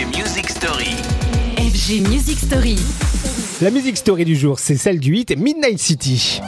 FG 0.00 0.16
Music 0.16 0.48
Story. 0.48 0.96
FG 1.58 2.08
Music 2.08 2.38
Story. 2.38 2.76
La 3.60 3.70
musique 3.70 3.98
story 3.98 4.24
du 4.24 4.34
jour, 4.34 4.58
c'est 4.58 4.78
celle 4.78 4.98
du 4.98 5.14
hit 5.14 5.36
Midnight 5.36 5.78
City. 5.78 6.40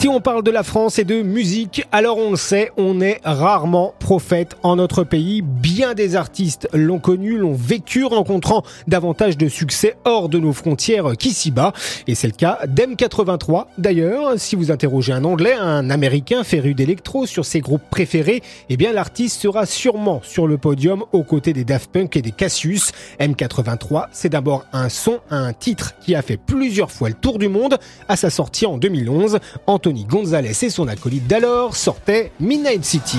Si 0.00 0.08
on 0.08 0.22
parle 0.22 0.42
de 0.42 0.50
la 0.50 0.62
France 0.62 0.98
et 0.98 1.04
de 1.04 1.20
musique, 1.20 1.84
alors 1.92 2.16
on 2.16 2.30
le 2.30 2.36
sait, 2.38 2.70
on 2.78 3.02
est 3.02 3.20
rarement 3.22 3.92
prophète 3.98 4.56
en 4.62 4.76
notre 4.76 5.04
pays. 5.04 5.42
Bien 5.42 5.92
des 5.92 6.16
artistes 6.16 6.70
l'ont 6.72 6.98
connu, 6.98 7.36
l'ont 7.36 7.52
vécu, 7.52 8.06
rencontrant 8.06 8.62
davantage 8.88 9.36
de 9.36 9.46
succès 9.46 9.98
hors 10.06 10.30
de 10.30 10.38
nos 10.38 10.54
frontières 10.54 11.18
qu'ici-bas. 11.18 11.74
Et 12.06 12.14
c'est 12.14 12.28
le 12.28 12.32
cas 12.32 12.60
d'M83. 12.66 13.66
D'ailleurs, 13.76 14.40
si 14.40 14.56
vous 14.56 14.70
interrogez 14.70 15.12
un 15.12 15.22
Anglais, 15.22 15.52
un 15.52 15.90
Américain 15.90 16.44
féru 16.44 16.72
d'électro 16.72 17.26
sur 17.26 17.44
ses 17.44 17.60
groupes 17.60 17.84
préférés, 17.90 18.42
eh 18.70 18.78
bien 18.78 18.94
l'artiste 18.94 19.42
sera 19.42 19.66
sûrement 19.66 20.22
sur 20.24 20.46
le 20.46 20.56
podium 20.56 21.04
aux 21.12 21.24
côtés 21.24 21.52
des 21.52 21.64
Daft 21.64 21.90
Punk 21.92 22.16
et 22.16 22.22
des 22.22 22.32
Cassius. 22.32 22.92
M83, 23.20 24.06
c'est 24.12 24.30
d'abord 24.30 24.64
un 24.72 24.88
son, 24.88 25.18
un 25.30 25.52
titre 25.52 25.92
qui 26.00 26.14
a 26.14 26.22
fait 26.22 26.38
plusieurs 26.38 26.90
fois 26.90 27.10
le 27.10 27.14
tour 27.14 27.38
du 27.38 27.48
monde 27.48 27.76
à 28.08 28.16
sa 28.16 28.30
sortie 28.30 28.64
en 28.64 28.78
2011. 28.78 29.40
Anthony 29.66 29.89
Gonzalez 30.08 30.64
et 30.64 30.70
son 30.70 30.88
acolyte 30.88 31.26
d'alors 31.26 31.76
sortaient 31.76 32.32
Midnight 32.40 32.84
City. 32.84 33.18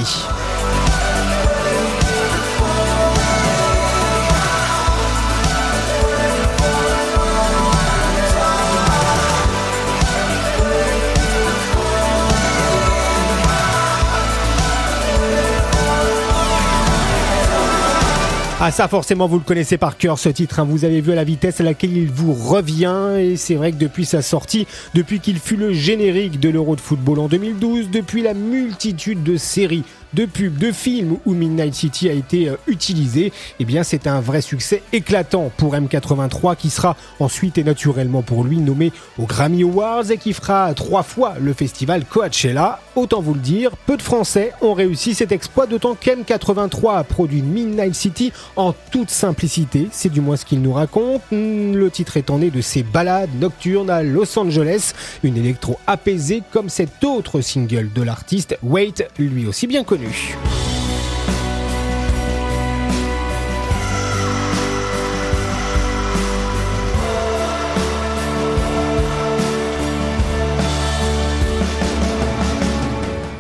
Ah 18.64 18.70
ça 18.70 18.88
forcément 18.88 19.26
vous 19.26 19.40
le 19.40 19.44
connaissez 19.44 19.80
par 19.80 19.98
cœur 19.98 20.20
ce 20.20 20.30
titre, 20.30 20.60
hein. 20.60 20.68
vous 20.70 20.86
avez 20.86 21.02
vu 21.02 21.14
à 21.14 21.16
la 21.16 21.24
vitesse 21.24 21.60
à 21.60 21.64
laquelle 21.64 21.98
il 21.98 22.12
vous 22.12 22.32
revient 22.32 23.16
et 23.18 23.36
c'est 23.36 23.56
vrai 23.56 23.72
que 23.72 23.78
depuis 23.78 24.06
sa 24.06 24.22
sortie, 24.22 24.68
depuis 24.94 25.20
qu'il 25.20 25.40
fut 25.40 25.56
le 25.56 25.74
générique 25.74 26.40
de 26.40 26.48
l'Euro 26.50 26.76
de 26.76 26.82
football 26.82 27.18
en 27.18 27.28
2012, 27.28 27.90
depuis 27.90 28.22
la 28.22 28.36
multitude 28.36 29.24
de 29.24 29.36
séries 29.36 29.84
de 30.14 30.26
pubs, 30.26 30.58
de 30.58 30.72
films 30.72 31.18
où 31.26 31.34
Midnight 31.34 31.74
City 31.74 32.10
a 32.10 32.14
été 32.14 32.50
euh, 32.50 32.56
utilisé, 32.68 33.32
eh 33.60 33.66
bien 33.66 33.84
c'est 33.84 34.08
un 34.08 34.20
vrai 34.20 34.42
succès 34.42 34.84
éclatant 34.94 35.52
pour 35.58 35.74
M83 35.76 36.56
qui 36.56 36.70
sera 36.70 36.96
ensuite 37.20 37.58
et 37.58 37.64
naturellement 37.64 38.22
pour 38.22 38.44
lui 38.44 38.58
nommé 38.58 38.92
aux 39.18 39.26
Grammy 39.26 39.64
Awards 39.64 40.12
et 40.12 40.18
qui 40.18 40.34
fera 40.34 40.74
trois 40.74 41.04
fois 41.04 41.36
le 41.40 41.54
festival 41.54 42.06
Coachella. 42.06 42.80
Autant 42.96 43.22
vous 43.22 43.34
le 43.34 43.40
dire, 43.40 43.72
peu 43.86 43.96
de 43.96 44.02
Français 44.02 44.52
ont 44.62 44.74
réussi 44.74 45.14
cet 45.14 45.32
exploit 45.32 45.66
d'autant 45.66 45.96
qu'M83 45.96 46.98
a 46.98 47.04
produit 47.04 47.42
Midnight 47.42 47.96
City 47.96 48.34
en 48.56 48.74
toute 48.92 49.10
simplicité, 49.10 49.88
c'est 49.92 50.10
du 50.10 50.22
moins 50.22 50.36
ce 50.36 50.46
qu'il 50.46 50.62
nous 50.62 50.74
raconte. 50.74 51.22
Le 51.32 51.90
titre 51.90 52.18
étant 52.18 52.40
né 52.40 52.50
de 52.50 52.62
ses 52.62 52.84
balades 52.84 53.30
nocturnes 53.40 53.90
à 53.90 54.04
Los 54.04 54.38
Angeles, 54.38 54.94
une 55.24 55.38
électro 55.38 55.80
apaisée 55.88 56.44
comme 56.52 56.70
cet 56.70 57.04
autre 57.04 57.42
single 57.42 57.90
de 57.94 58.02
l'artiste 58.02 58.58
Wait, 58.64 59.08
lui 59.18 59.46
aussi 59.46 59.68
bien 59.68 59.84
connu. 59.84 60.38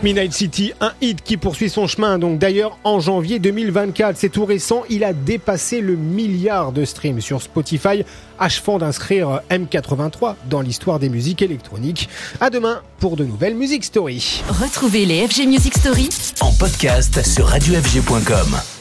Midnight 0.03 0.33
City, 0.33 0.73
un 0.81 0.93
hit 1.01 1.21
qui 1.23 1.37
poursuit 1.37 1.69
son 1.69 1.87
chemin. 1.87 2.17
Donc 2.17 2.39
d'ailleurs, 2.39 2.77
en 2.83 2.99
janvier 2.99 3.39
2024, 3.39 4.17
c'est 4.17 4.29
tout 4.29 4.45
récent, 4.45 4.83
il 4.89 5.03
a 5.03 5.13
dépassé 5.13 5.81
le 5.81 5.95
milliard 5.95 6.71
de 6.71 6.85
streams 6.85 7.21
sur 7.21 7.41
Spotify, 7.41 8.03
achevant 8.39 8.79
d'inscrire 8.79 9.41
M83 9.49 10.35
dans 10.49 10.61
l'histoire 10.61 10.99
des 10.99 11.09
musiques 11.09 11.41
électroniques. 11.41 12.09
À 12.39 12.49
demain 12.49 12.81
pour 12.99 13.15
de 13.15 13.25
nouvelles 13.25 13.55
Music 13.55 13.83
Story. 13.83 14.43
Retrouvez 14.49 15.05
les 15.05 15.27
FG 15.27 15.47
Music 15.47 15.77
Story 15.77 16.09
En 16.39 16.51
podcast 16.53 17.23
sur 17.25 17.47
radiofg.com. 17.47 18.80